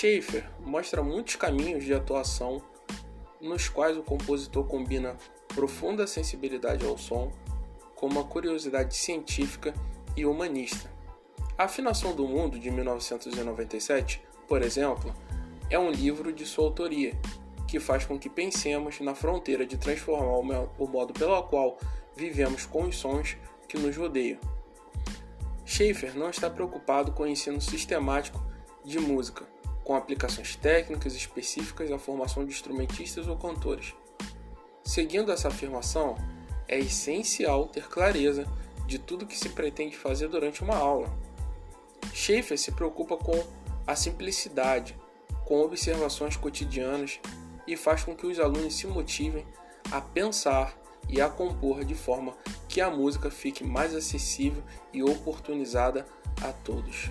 Schaeffer 0.00 0.48
mostra 0.64 1.02
muitos 1.02 1.36
caminhos 1.36 1.84
de 1.84 1.92
atuação 1.92 2.62
nos 3.38 3.68
quais 3.68 3.98
o 3.98 4.02
compositor 4.02 4.64
combina 4.64 5.14
profunda 5.48 6.06
sensibilidade 6.06 6.86
ao 6.86 6.96
som 6.96 7.30
com 7.94 8.06
uma 8.06 8.24
curiosidade 8.24 8.96
científica 8.96 9.74
e 10.16 10.24
humanista. 10.24 10.90
A 11.58 11.64
Afinação 11.64 12.16
do 12.16 12.26
Mundo, 12.26 12.58
de 12.58 12.70
1997, 12.70 14.22
por 14.48 14.62
exemplo, 14.62 15.14
é 15.68 15.78
um 15.78 15.90
livro 15.90 16.32
de 16.32 16.46
sua 16.46 16.64
autoria, 16.64 17.12
que 17.68 17.78
faz 17.78 18.06
com 18.06 18.18
que 18.18 18.30
pensemos 18.30 19.00
na 19.00 19.14
fronteira 19.14 19.66
de 19.66 19.76
transformar 19.76 20.66
o 20.78 20.86
modo 20.86 21.12
pelo 21.12 21.42
qual 21.42 21.76
vivemos 22.16 22.64
com 22.64 22.84
os 22.84 22.96
sons 22.96 23.36
que 23.68 23.76
nos 23.76 23.94
rodeiam. 23.94 24.40
Schaeffer 25.66 26.16
não 26.16 26.30
está 26.30 26.48
preocupado 26.48 27.12
com 27.12 27.24
o 27.24 27.28
ensino 27.28 27.60
sistemático 27.60 28.42
de 28.82 28.98
música, 28.98 29.46
com 29.90 29.96
aplicações 29.96 30.54
técnicas 30.54 31.16
específicas 31.16 31.90
à 31.90 31.98
formação 31.98 32.44
de 32.44 32.52
instrumentistas 32.52 33.26
ou 33.26 33.36
cantores. 33.36 33.92
Seguindo 34.84 35.32
essa 35.32 35.48
afirmação, 35.48 36.14
é 36.68 36.78
essencial 36.78 37.66
ter 37.66 37.88
clareza 37.88 38.46
de 38.86 39.00
tudo 39.00 39.26
que 39.26 39.36
se 39.36 39.48
pretende 39.48 39.96
fazer 39.96 40.28
durante 40.28 40.62
uma 40.62 40.76
aula. 40.76 41.12
Schaeffer 42.14 42.56
se 42.56 42.70
preocupa 42.70 43.16
com 43.16 43.44
a 43.84 43.96
simplicidade, 43.96 44.96
com 45.44 45.60
observações 45.60 46.36
cotidianas 46.36 47.18
e 47.66 47.76
faz 47.76 48.04
com 48.04 48.14
que 48.14 48.28
os 48.28 48.38
alunos 48.38 48.76
se 48.76 48.86
motivem 48.86 49.44
a 49.90 50.00
pensar 50.00 50.72
e 51.08 51.20
a 51.20 51.28
compor 51.28 51.84
de 51.84 51.96
forma 51.96 52.36
que 52.68 52.80
a 52.80 52.88
música 52.88 53.28
fique 53.28 53.64
mais 53.64 53.92
acessível 53.92 54.62
e 54.92 55.02
oportunizada 55.02 56.06
a 56.40 56.52
todos. 56.52 57.10